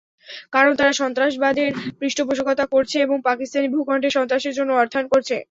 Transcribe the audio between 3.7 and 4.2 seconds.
ভূখণ্ডে